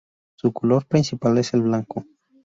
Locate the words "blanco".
1.61-2.03